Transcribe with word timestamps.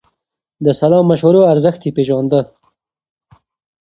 د 0.65 0.67
سلا 0.79 0.99
مشورو 1.09 1.41
ارزښت 1.53 1.81
يې 1.85 1.91
پېژانده. 1.97 2.39